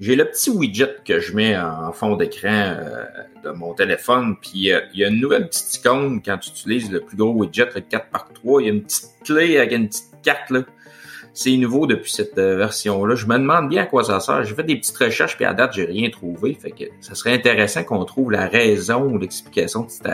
j'ai 0.00 0.16
le 0.16 0.24
petit 0.24 0.50
widget 0.50 0.96
que 1.04 1.20
je 1.20 1.34
mets 1.34 1.56
en 1.56 1.92
fond 1.92 2.16
d'écran 2.16 2.48
euh, 2.50 3.04
de 3.44 3.50
mon 3.50 3.74
téléphone, 3.74 4.36
puis 4.40 4.72
euh, 4.72 4.80
il 4.94 5.00
y 5.00 5.04
a 5.04 5.08
une 5.08 5.20
nouvelle 5.20 5.48
petite 5.48 5.76
icône 5.76 6.22
quand 6.24 6.38
tu 6.38 6.50
utilises 6.50 6.90
le 6.90 7.00
plus 7.00 7.16
gros 7.16 7.32
widget, 7.32 7.68
le 7.74 7.80
4 7.80 8.06
x 8.12 8.24
3 8.34 8.62
Il 8.62 8.66
y 8.66 8.70
a 8.70 8.72
une 8.72 8.82
petite 8.82 9.10
clé 9.24 9.58
avec 9.58 9.72
une 9.72 9.88
petite 9.88 10.22
carte 10.22 10.50
là. 10.50 10.60
C'est 11.34 11.56
nouveau 11.56 11.86
depuis 11.86 12.10
cette 12.12 12.36
version-là. 12.36 13.14
Je 13.14 13.24
me 13.24 13.38
demande 13.38 13.70
bien 13.70 13.84
à 13.84 13.86
quoi 13.86 14.04
ça 14.04 14.20
sert. 14.20 14.44
J'ai 14.44 14.54
fait 14.54 14.64
des 14.64 14.76
petites 14.76 14.98
recherches, 14.98 15.36
puis 15.36 15.46
à 15.46 15.54
date, 15.54 15.72
j'ai 15.72 15.86
rien 15.86 16.10
trouvé. 16.10 16.58
Ça 17.00 17.14
serait 17.14 17.32
intéressant 17.32 17.84
qu'on 17.84 18.04
trouve 18.04 18.32
la 18.32 18.48
raison 18.48 19.04
ou 19.04 19.16
l'explication 19.16 19.84
de 19.84 19.88
cette 19.90 20.08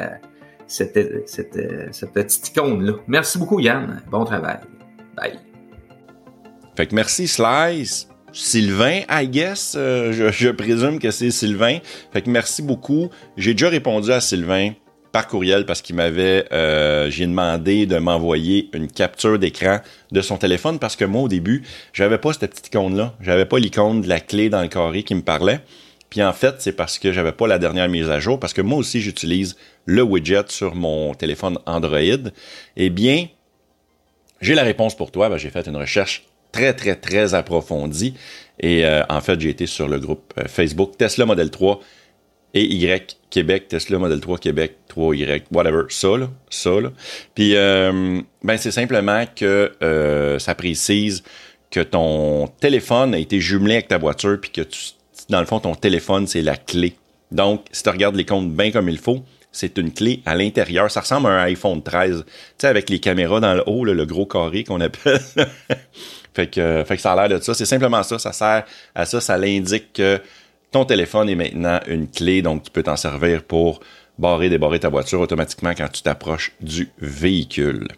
cette, 0.68 1.28
cette, 1.28 2.12
petite 2.12 2.48
icône-là. 2.48 2.92
Merci 3.08 3.38
beaucoup, 3.38 3.58
Yann. 3.58 4.02
Bon 4.10 4.24
travail. 4.24 4.58
Bye. 5.16 5.38
Fait 6.76 6.86
que 6.86 6.94
merci, 6.94 7.26
Slice. 7.26 8.08
Sylvain, 8.32 9.00
I 9.10 9.26
guess. 9.26 9.74
Euh, 9.76 10.30
je, 10.30 10.48
présume 10.50 11.00
que 11.00 11.10
c'est 11.10 11.30
Sylvain. 11.30 11.78
Fait 12.12 12.22
que 12.22 12.30
merci 12.30 12.62
beaucoup. 12.62 13.10
J'ai 13.36 13.54
déjà 13.54 13.70
répondu 13.70 14.12
à 14.12 14.20
Sylvain 14.20 14.72
par 15.10 15.26
courriel 15.26 15.64
parce 15.64 15.80
qu'il 15.80 15.96
m'avait, 15.96 16.44
euh, 16.52 17.10
j'ai 17.10 17.26
demandé 17.26 17.86
de 17.86 17.96
m'envoyer 17.96 18.68
une 18.74 18.88
capture 18.88 19.38
d'écran 19.38 19.78
de 20.12 20.20
son 20.20 20.36
téléphone 20.36 20.78
parce 20.78 20.96
que 20.96 21.06
moi 21.06 21.22
au 21.22 21.28
début, 21.28 21.62
j'avais 21.94 22.18
pas 22.18 22.34
cette 22.34 22.50
petite 22.50 22.66
icône 22.68 22.94
là, 22.94 23.14
j'avais 23.20 23.46
pas 23.46 23.58
l'icône 23.58 24.02
de 24.02 24.08
la 24.08 24.20
clé 24.20 24.50
dans 24.50 24.60
le 24.60 24.68
carré 24.68 25.02
qui 25.02 25.14
me 25.14 25.22
parlait. 25.22 25.60
Puis 26.10 26.22
en 26.22 26.32
fait, 26.32 26.56
c'est 26.58 26.72
parce 26.72 26.98
que 26.98 27.12
j'avais 27.12 27.32
pas 27.32 27.46
la 27.46 27.58
dernière 27.58 27.88
mise 27.88 28.08
à 28.08 28.18
jour 28.20 28.40
parce 28.40 28.52
que 28.52 28.62
moi 28.62 28.78
aussi 28.78 29.00
j'utilise 29.00 29.56
le 29.84 30.02
widget 30.02 30.44
sur 30.48 30.74
mon 30.74 31.14
téléphone 31.14 31.58
Android. 31.66 32.30
Eh 32.76 32.90
bien, 32.90 33.26
j'ai 34.40 34.54
la 34.54 34.62
réponse 34.62 34.96
pour 34.96 35.10
toi. 35.10 35.28
Ben, 35.28 35.36
j'ai 35.36 35.50
fait 35.50 35.66
une 35.66 35.76
recherche 35.76 36.24
très 36.52 36.72
très 36.72 36.94
très 36.94 37.34
approfondie 37.34 38.14
et 38.58 38.84
euh, 38.84 39.02
en 39.10 39.20
fait 39.20 39.38
j'ai 39.38 39.50
été 39.50 39.66
sur 39.66 39.86
le 39.86 39.98
groupe 39.98 40.32
euh, 40.38 40.44
Facebook 40.48 40.96
Tesla 40.96 41.26
Model 41.26 41.50
3 41.50 41.80
et 42.54 42.64
Y 42.64 43.18
Québec, 43.28 43.68
Tesla 43.68 43.98
Model 43.98 44.20
3 44.20 44.38
Québec, 44.38 44.76
3Y, 44.88 45.42
whatever, 45.52 45.82
ça 45.90 46.16
là, 46.16 46.30
ça 46.48 46.80
là. 46.80 46.90
Puis 47.34 47.54
euh, 47.54 48.22
ben 48.42 48.56
c'est 48.56 48.70
simplement 48.70 49.24
que 49.36 49.72
ça 50.38 50.54
précise 50.54 51.22
que 51.70 51.80
ton 51.80 52.46
téléphone 52.60 53.14
a 53.14 53.18
été 53.18 53.40
jumelé 53.40 53.74
avec 53.74 53.88
ta 53.88 53.98
voiture 53.98 54.40
puis 54.40 54.50
que 54.50 54.62
tu, 54.62 54.78
dans 55.28 55.40
le 55.40 55.46
fond 55.46 55.60
ton 55.60 55.74
téléphone 55.74 56.26
c'est 56.26 56.42
la 56.42 56.56
clé. 56.56 56.94
Donc 57.30 57.64
si 57.72 57.82
tu 57.82 57.88
regardes 57.90 58.16
les 58.16 58.24
comptes 58.24 58.50
bien 58.50 58.70
comme 58.70 58.88
il 58.88 58.98
faut, 58.98 59.22
c'est 59.52 59.76
une 59.78 59.92
clé 59.92 60.22
à 60.26 60.34
l'intérieur. 60.34 60.90
Ça 60.90 61.00
ressemble 61.00 61.26
à 61.28 61.30
un 61.30 61.42
iPhone 61.44 61.82
13, 61.82 62.24
tu 62.26 62.32
sais 62.58 62.66
avec 62.66 62.90
les 62.90 63.00
caméras 63.00 63.40
dans 63.40 63.54
le 63.54 63.62
haut, 63.66 63.84
le 63.84 64.06
gros 64.06 64.26
carré 64.26 64.64
qu'on 64.64 64.80
appelle. 64.80 65.20
fait 66.34 66.48
que 66.48 66.84
fait 66.86 66.96
que 66.96 67.02
ça 67.02 67.12
a 67.12 67.28
l'air 67.28 67.38
de 67.38 67.42
ça. 67.42 67.54
C'est 67.54 67.66
simplement 67.66 68.02
ça. 68.02 68.18
Ça 68.18 68.32
sert 68.32 68.64
à 68.94 69.04
ça. 69.04 69.20
Ça 69.20 69.36
l'indique 69.36 69.92
que 69.94 70.20
ton 70.70 70.84
téléphone 70.84 71.28
est 71.28 71.34
maintenant 71.34 71.80
une 71.86 72.08
clé, 72.08 72.42
donc 72.42 72.64
tu 72.64 72.70
peux 72.70 72.82
t'en 72.82 72.96
servir 72.96 73.42
pour 73.42 73.80
barrer, 74.18 74.48
débarrer 74.50 74.80
ta 74.80 74.88
voiture 74.88 75.20
automatiquement 75.20 75.72
quand 75.74 75.88
tu 75.88 76.02
t'approches 76.02 76.52
du 76.60 76.90
véhicule. 76.98 77.88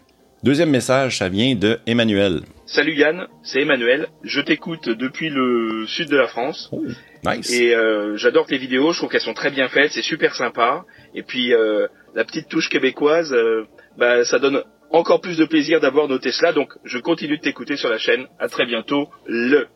Deuxième 0.43 0.69
message, 0.69 1.17
ça 1.17 1.29
vient 1.29 1.55
de 1.55 1.79
Emmanuel. 1.85 2.41
Salut 2.73 2.95
Yann, 2.95 3.27
c'est 3.43 3.63
Emmanuel. 3.63 4.07
Je 4.23 4.39
t'écoute 4.39 4.87
depuis 4.87 5.29
le 5.29 5.85
sud 5.87 6.07
de 6.07 6.15
la 6.15 6.27
France. 6.27 6.69
Oh, 6.71 6.81
nice. 7.25 7.51
Et 7.51 7.75
euh, 7.75 8.15
j'adore 8.15 8.45
tes 8.45 8.57
vidéos, 8.57 8.93
je 8.93 8.99
trouve 8.99 9.09
qu'elles 9.09 9.19
sont 9.19 9.33
très 9.33 9.51
bien 9.51 9.67
faites, 9.67 9.91
c'est 9.91 10.01
super 10.01 10.33
sympa. 10.35 10.85
Et 11.13 11.21
puis 11.21 11.53
euh, 11.53 11.87
la 12.15 12.23
petite 12.23 12.47
touche 12.47 12.69
québécoise, 12.69 13.33
euh, 13.33 13.65
bah, 13.97 14.23
ça 14.23 14.39
donne 14.39 14.63
encore 14.89 15.19
plus 15.19 15.35
de 15.35 15.43
plaisir 15.43 15.81
d'avoir 15.81 16.07
nos 16.07 16.17
Tesla. 16.17 16.53
Donc 16.53 16.71
je 16.85 16.97
continue 16.97 17.35
de 17.35 17.41
t'écouter 17.41 17.75
sur 17.75 17.89
la 17.89 17.97
chaîne. 17.97 18.27
À 18.39 18.47
très 18.47 18.65
bientôt. 18.65 19.09
Le 19.25 19.67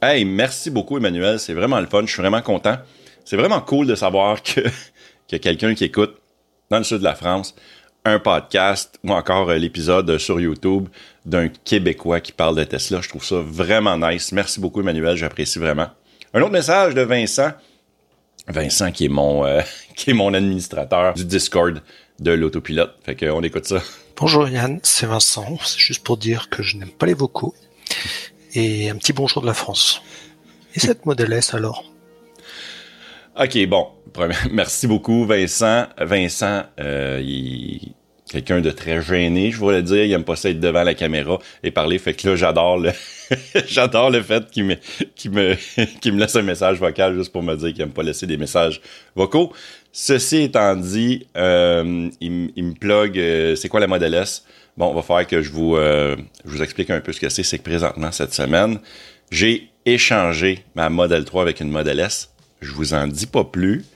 Hey, 0.00 0.24
merci 0.24 0.70
beaucoup, 0.70 0.98
Emmanuel. 0.98 1.40
C'est 1.40 1.54
vraiment 1.54 1.80
le 1.80 1.86
fun. 1.86 2.02
Je 2.02 2.12
suis 2.12 2.22
vraiment 2.22 2.42
content. 2.42 2.76
C'est 3.24 3.36
vraiment 3.36 3.60
cool 3.60 3.88
de 3.88 3.96
savoir 3.96 4.40
que, 4.40 4.60
que 5.28 5.34
quelqu'un 5.34 5.74
qui 5.74 5.82
écoute 5.82 6.14
dans 6.70 6.78
le 6.78 6.84
sud 6.84 6.98
de 6.98 7.04
la 7.04 7.16
France 7.16 7.56
un 8.06 8.20
podcast 8.20 9.00
ou 9.02 9.10
encore 9.10 9.50
euh, 9.50 9.58
l'épisode 9.58 10.16
sur 10.18 10.40
YouTube 10.40 10.88
d'un 11.24 11.48
Québécois 11.48 12.20
qui 12.20 12.30
parle 12.30 12.54
de 12.54 12.62
Tesla. 12.62 13.00
Je 13.00 13.08
trouve 13.08 13.24
ça 13.24 13.40
vraiment 13.44 13.98
nice. 13.98 14.30
Merci 14.30 14.60
beaucoup, 14.60 14.80
Emmanuel. 14.80 15.16
J'apprécie 15.16 15.58
vraiment. 15.58 15.88
Un 16.32 16.40
autre 16.40 16.52
message 16.52 16.94
de 16.94 17.02
Vincent. 17.02 17.50
Vincent 18.46 18.92
qui 18.92 19.06
est 19.06 19.08
mon, 19.08 19.44
euh, 19.44 19.60
qui 19.96 20.10
est 20.10 20.14
mon 20.14 20.32
administrateur 20.34 21.14
du 21.14 21.24
Discord 21.24 21.82
de 22.20 22.30
l'autopilote. 22.30 22.94
Fait 23.04 23.16
qu'on 23.16 23.42
écoute 23.42 23.66
ça. 23.66 23.82
Bonjour 24.16 24.48
Yann, 24.48 24.78
c'est 24.84 25.06
Vincent. 25.06 25.58
C'est 25.64 25.80
juste 25.80 26.04
pour 26.04 26.16
dire 26.16 26.48
que 26.48 26.62
je 26.62 26.76
n'aime 26.76 26.90
pas 26.90 27.06
les 27.06 27.14
vocaux 27.14 27.54
et 28.54 28.88
un 28.88 28.96
petit 28.96 29.12
bonjour 29.12 29.42
de 29.42 29.48
la 29.48 29.54
France. 29.54 30.00
Et 30.76 30.80
cette 30.80 31.06
Model 31.06 31.32
S 31.32 31.54
alors? 31.54 31.84
Ok, 33.38 33.66
bon. 33.66 33.88
Merci 34.52 34.86
beaucoup, 34.86 35.26
Vincent. 35.26 35.86
Vincent, 35.98 36.62
euh, 36.80 37.20
il 37.22 37.95
quelqu'un 38.30 38.60
de 38.60 38.70
très 38.70 39.02
gêné, 39.02 39.50
je 39.50 39.58
voulais 39.58 39.82
dire. 39.82 40.04
Il 40.04 40.12
aime 40.12 40.24
pas 40.24 40.36
ça 40.36 40.50
être 40.50 40.60
devant 40.60 40.82
la 40.82 40.94
caméra 40.94 41.38
et 41.62 41.70
parler. 41.70 41.98
Fait 41.98 42.14
que 42.14 42.28
là, 42.28 42.36
j'adore 42.36 42.78
le, 42.78 42.92
j'adore 43.66 44.10
le 44.10 44.22
fait 44.22 44.50
qu'il 44.50 44.64
me, 44.64 44.76
qu'il 45.14 45.30
me, 45.30 45.54
qu'il 46.00 46.12
me 46.12 46.20
laisse 46.20 46.36
un 46.36 46.42
message 46.42 46.78
vocal 46.78 47.14
juste 47.14 47.32
pour 47.32 47.42
me 47.42 47.54
dire 47.56 47.72
qu'il 47.72 47.82
aime 47.82 47.90
pas 47.90 48.02
laisser 48.02 48.26
des 48.26 48.36
messages 48.36 48.80
vocaux. 49.14 49.52
Ceci 49.92 50.42
étant 50.42 50.76
dit, 50.76 51.26
euh, 51.36 52.08
il, 52.20 52.50
il, 52.54 52.64
me 52.64 52.74
plug, 52.74 53.18
euh, 53.18 53.56
c'est 53.56 53.68
quoi 53.68 53.80
la 53.80 53.86
Model 53.86 54.12
S? 54.14 54.44
Bon, 54.76 54.88
on 54.88 54.94
va 54.94 55.00
faire 55.00 55.26
que 55.26 55.40
je 55.40 55.50
vous, 55.50 55.76
euh, 55.76 56.16
je 56.44 56.50
vous 56.50 56.62
explique 56.62 56.90
un 56.90 57.00
peu 57.00 57.12
ce 57.12 57.20
que 57.20 57.30
c'est. 57.30 57.42
C'est 57.42 57.58
que 57.58 57.62
présentement, 57.62 58.12
cette 58.12 58.34
semaine, 58.34 58.78
j'ai 59.30 59.70
échangé 59.86 60.64
ma 60.74 60.90
Model 60.90 61.24
3 61.24 61.42
avec 61.42 61.60
une 61.60 61.70
Model 61.70 61.98
S. 61.98 62.30
Je 62.60 62.72
vous 62.72 62.92
en 62.92 63.06
dis 63.06 63.26
pas 63.26 63.44
plus, 63.44 63.86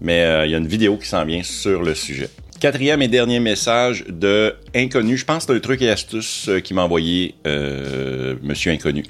mais 0.00 0.24
euh, 0.24 0.46
il 0.46 0.50
y 0.50 0.54
a 0.56 0.58
une 0.58 0.66
vidéo 0.66 0.96
qui 0.96 1.06
s'en 1.06 1.24
vient 1.24 1.44
sur 1.44 1.82
le 1.82 1.94
sujet. 1.94 2.30
Quatrième 2.60 3.02
et 3.02 3.08
dernier 3.08 3.40
message 3.40 4.04
de 4.08 4.54
Inconnu. 4.74 5.16
Je 5.16 5.24
pense 5.24 5.44
que 5.44 5.52
c'est 5.52 5.58
un 5.58 5.60
truc 5.60 5.82
et 5.82 5.90
astuce 5.90 6.48
euh, 6.48 6.60
qui 6.60 6.72
m'a 6.72 6.82
envoyé 6.82 7.34
euh, 7.46 8.36
Monsieur 8.42 8.72
Inconnu. 8.72 9.04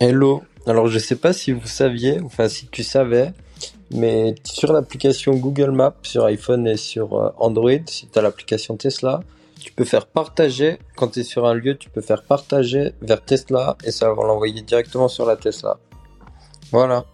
Hello. 0.00 0.42
Alors, 0.66 0.88
je 0.88 0.98
sais 0.98 1.16
pas 1.16 1.32
si 1.32 1.52
vous 1.52 1.66
saviez, 1.66 2.20
enfin, 2.20 2.48
si 2.48 2.66
tu 2.66 2.82
savais, 2.82 3.32
mais 3.92 4.34
sur 4.44 4.72
l'application 4.72 5.34
Google 5.34 5.70
Maps 5.70 5.94
sur 6.02 6.24
iPhone 6.24 6.66
et 6.66 6.76
sur 6.76 7.34
Android, 7.38 7.70
si 7.86 8.08
tu 8.08 8.18
as 8.18 8.22
l'application 8.22 8.76
Tesla, 8.76 9.20
tu 9.60 9.72
peux 9.72 9.84
faire 9.84 10.06
partager, 10.06 10.78
quand 10.96 11.08
tu 11.08 11.20
es 11.20 11.24
sur 11.24 11.46
un 11.46 11.54
lieu, 11.54 11.76
tu 11.76 11.88
peux 11.90 12.00
faire 12.00 12.22
partager 12.22 12.92
vers 13.02 13.24
Tesla 13.24 13.76
et 13.84 13.90
ça 13.90 14.12
va 14.12 14.24
l'envoyer 14.24 14.62
directement 14.62 15.08
sur 15.08 15.26
la 15.26 15.36
Tesla. 15.36 15.78
Voilà. 16.72 17.04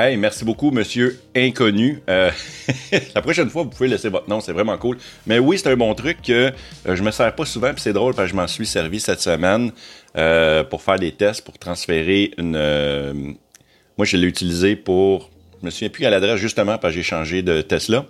Hey, 0.00 0.16
merci 0.16 0.44
beaucoup, 0.44 0.70
monsieur 0.70 1.20
inconnu. 1.34 2.00
Euh, 2.08 2.30
la 3.16 3.20
prochaine 3.20 3.50
fois, 3.50 3.64
vous 3.64 3.70
pouvez 3.70 3.88
laisser 3.88 4.08
votre 4.08 4.30
nom, 4.30 4.38
c'est 4.38 4.52
vraiment 4.52 4.78
cool. 4.78 4.96
Mais 5.26 5.40
oui, 5.40 5.58
c'est 5.58 5.72
un 5.72 5.76
bon 5.76 5.92
truc 5.96 6.22
que 6.22 6.52
euh, 6.86 6.94
je 6.94 7.02
me 7.02 7.10
sers 7.10 7.34
pas 7.34 7.44
souvent, 7.44 7.72
puis 7.72 7.82
c'est 7.82 7.92
drôle 7.92 8.14
parce 8.14 8.28
que 8.28 8.30
je 8.30 8.36
m'en 8.36 8.46
suis 8.46 8.64
servi 8.64 9.00
cette 9.00 9.20
semaine 9.20 9.72
euh, 10.16 10.62
pour 10.62 10.82
faire 10.82 11.00
des 11.00 11.10
tests, 11.10 11.44
pour 11.44 11.58
transférer 11.58 12.30
une. 12.38 12.54
Euh, 12.54 13.12
moi, 13.96 14.04
je 14.04 14.16
l'ai 14.16 14.28
utilisé 14.28 14.76
pour 14.76 15.30
je 15.60 15.66
me 15.66 15.70
souviens 15.70 15.88
plus 15.88 16.04
à 16.04 16.10
l'adresse 16.10 16.38
justement 16.38 16.78
parce 16.78 16.94
que 16.94 17.00
j'ai 17.00 17.04
changé 17.04 17.42
de 17.42 17.62
Tesla. 17.62 18.06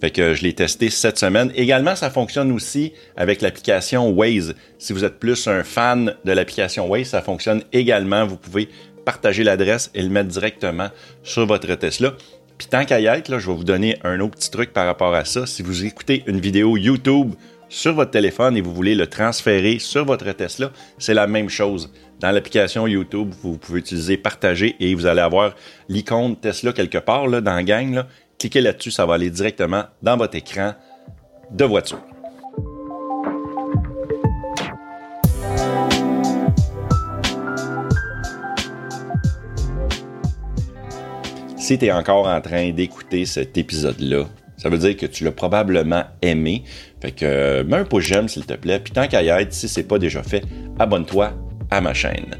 Fait 0.00 0.10
que 0.10 0.34
je 0.34 0.42
l'ai 0.42 0.52
testé 0.52 0.90
cette 0.90 1.18
semaine. 1.18 1.50
Également, 1.56 1.96
ça 1.96 2.10
fonctionne 2.10 2.52
aussi 2.52 2.92
avec 3.16 3.42
l'application 3.42 4.10
Waze. 4.10 4.54
Si 4.78 4.92
vous 4.92 5.04
êtes 5.04 5.18
plus 5.18 5.48
un 5.48 5.64
fan 5.64 6.14
de 6.24 6.32
l'application 6.32 6.88
Waze, 6.88 7.08
ça 7.08 7.22
fonctionne 7.22 7.62
également. 7.72 8.24
Vous 8.24 8.36
pouvez 8.36 8.68
partager 9.04 9.44
l'adresse 9.44 9.90
et 9.94 10.02
le 10.02 10.08
mettre 10.08 10.28
directement 10.28 10.88
sur 11.22 11.46
votre 11.46 11.74
Tesla. 11.74 12.14
Puis 12.58 12.68
tant 12.68 12.84
qu'à 12.84 13.00
y 13.00 13.06
être, 13.06 13.38
je 13.38 13.46
vais 13.46 13.56
vous 13.56 13.64
donner 13.64 13.98
un 14.04 14.20
autre 14.20 14.36
petit 14.36 14.50
truc 14.50 14.72
par 14.72 14.86
rapport 14.86 15.14
à 15.14 15.24
ça. 15.24 15.46
Si 15.46 15.62
vous 15.62 15.84
écoutez 15.84 16.22
une 16.26 16.40
vidéo 16.40 16.76
YouTube 16.76 17.34
sur 17.68 17.94
votre 17.94 18.10
téléphone 18.10 18.56
et 18.56 18.60
vous 18.60 18.74
voulez 18.74 18.94
le 18.94 19.06
transférer 19.06 19.78
sur 19.78 20.04
votre 20.04 20.30
Tesla, 20.32 20.70
c'est 20.98 21.14
la 21.14 21.26
même 21.26 21.48
chose. 21.48 21.90
Dans 22.20 22.30
l'application 22.30 22.86
YouTube, 22.86 23.32
vous 23.42 23.56
pouvez 23.56 23.80
utiliser 23.80 24.16
partager 24.16 24.76
et 24.78 24.94
vous 24.94 25.06
allez 25.06 25.22
avoir 25.22 25.54
l'icône 25.88 26.36
Tesla 26.36 26.72
quelque 26.72 26.98
part 26.98 27.28
dans 27.28 27.54
la 27.54 27.62
gang. 27.62 28.04
Cliquez 28.38 28.60
là-dessus, 28.60 28.90
ça 28.90 29.06
va 29.06 29.14
aller 29.14 29.30
directement 29.30 29.84
dans 30.02 30.16
votre 30.16 30.36
écran 30.36 30.74
de 31.50 31.64
voiture. 31.64 32.02
Si 41.62 41.78
tu 41.78 41.86
es 41.86 41.92
encore 41.92 42.26
en 42.26 42.40
train 42.40 42.72
d'écouter 42.72 43.24
cet 43.24 43.56
épisode-là, 43.56 44.24
ça 44.56 44.68
veut 44.68 44.78
dire 44.78 44.96
que 44.96 45.06
tu 45.06 45.22
l'as 45.22 45.30
probablement 45.30 46.02
aimé. 46.20 46.64
Fait 47.00 47.12
que 47.12 47.24
euh, 47.24 47.62
mets 47.62 47.76
un 47.76 47.84
pouce 47.84 48.02
j'aime 48.02 48.26
s'il 48.26 48.44
te 48.44 48.54
plaît. 48.54 48.80
Puis 48.80 48.92
tant 48.92 49.06
qu'à 49.06 49.22
y 49.22 49.28
être, 49.28 49.52
si 49.52 49.68
c'est 49.68 49.84
pas 49.84 50.00
déjà 50.00 50.24
fait, 50.24 50.42
abonne-toi 50.80 51.32
à 51.70 51.80
ma 51.80 51.94
chaîne. 51.94 52.34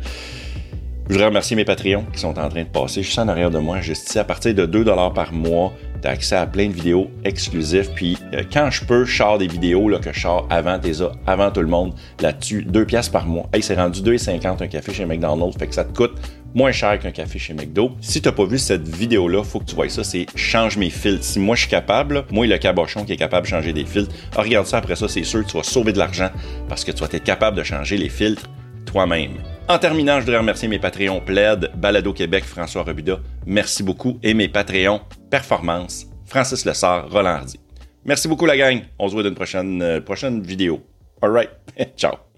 Je 1.06 1.12
voudrais 1.12 1.28
remercier 1.28 1.54
mes 1.54 1.64
Patreons 1.64 2.04
qui 2.12 2.18
sont 2.18 2.36
en 2.36 2.48
train 2.48 2.64
de 2.64 2.68
passer 2.68 3.04
juste 3.04 3.16
en 3.20 3.28
arrière 3.28 3.52
de 3.52 3.60
moi, 3.60 3.80
juste 3.80 4.08
ici. 4.08 4.18
À 4.18 4.24
partir 4.24 4.56
de 4.56 4.66
2$ 4.66 5.14
par 5.14 5.32
mois, 5.32 5.72
tu 6.02 6.08
as 6.08 6.10
accès 6.10 6.34
à 6.34 6.46
plein 6.48 6.66
de 6.66 6.72
vidéos 6.72 7.08
exclusives. 7.24 7.90
Puis 7.94 8.18
euh, 8.34 8.42
quand 8.52 8.72
je 8.72 8.84
peux, 8.84 9.04
je 9.04 9.16
sors 9.16 9.38
des 9.38 9.46
vidéos 9.46 9.88
là, 9.88 10.00
que 10.00 10.12
je 10.12 10.18
sors 10.18 10.48
avant 10.50 10.80
tes 10.80 10.94
avant 11.28 11.52
tout 11.52 11.60
le 11.60 11.68
monde 11.68 11.94
là-dessus. 12.20 12.64
2 12.64 12.84
pièces 12.86 13.08
par 13.08 13.26
mois. 13.26 13.48
Hey, 13.52 13.62
c'est 13.62 13.76
rendu 13.76 14.00
2,50 14.00 14.64
un 14.64 14.66
café 14.66 14.92
chez 14.92 15.06
McDonald's. 15.06 15.56
Fait 15.56 15.68
que 15.68 15.74
ça 15.76 15.84
te 15.84 15.96
coûte 15.96 16.20
moins 16.54 16.72
cher 16.72 16.98
qu'un 16.98 17.10
café 17.10 17.38
chez 17.38 17.54
McDo. 17.54 17.92
Si 18.00 18.20
t'as 18.20 18.32
pas 18.32 18.44
vu 18.44 18.58
cette 18.58 18.88
vidéo-là, 18.88 19.42
faut 19.42 19.60
que 19.60 19.64
tu 19.64 19.74
vois 19.74 19.88
ça, 19.88 20.04
c'est 20.04 20.26
change 20.34 20.76
mes 20.76 20.90
filtres. 20.90 21.24
Si 21.24 21.38
moi 21.38 21.56
je 21.56 21.62
suis 21.62 21.70
capable, 21.70 22.24
moi 22.30 22.46
le 22.46 22.58
cabochon 22.58 23.04
qui 23.04 23.12
est 23.12 23.16
capable 23.16 23.46
de 23.46 23.50
changer 23.50 23.72
des 23.72 23.84
filtres, 23.84 24.14
ah, 24.36 24.42
regarde 24.42 24.66
ça 24.66 24.78
après 24.78 24.96
ça, 24.96 25.08
c'est 25.08 25.24
sûr 25.24 25.44
que 25.44 25.50
tu 25.50 25.56
vas 25.56 25.62
sauver 25.62 25.92
de 25.92 25.98
l'argent 25.98 26.30
parce 26.68 26.84
que 26.84 26.92
tu 26.92 27.00
vas 27.00 27.08
être 27.10 27.24
capable 27.24 27.56
de 27.56 27.62
changer 27.62 27.96
les 27.96 28.08
filtres 28.08 28.48
toi-même. 28.86 29.32
En 29.68 29.78
terminant, 29.78 30.16
je 30.16 30.24
voudrais 30.24 30.38
remercier 30.38 30.68
mes 30.68 30.78
Patreons 30.78 31.20
Plaid, 31.20 31.70
Balado 31.76 32.12
Québec, 32.12 32.44
François 32.44 32.82
Rebuda. 32.82 33.20
Merci 33.46 33.82
beaucoup. 33.82 34.18
Et 34.22 34.34
mes 34.34 34.48
Patreons 34.48 35.00
Performance, 35.30 36.06
Francis 36.26 36.64
Lessard, 36.64 37.10
Roland 37.10 37.36
Hardy. 37.36 37.58
Merci 38.04 38.28
beaucoup 38.28 38.46
la 38.46 38.56
gang. 38.56 38.80
On 38.98 39.08
se 39.08 39.14
voit 39.14 39.22
dans 39.22 39.28
une 39.28 39.34
prochaine, 39.34 39.80
euh, 39.80 40.00
prochaine 40.00 40.42
vidéo. 40.42 40.82
Alright. 41.22 41.50
Ciao. 41.96 42.31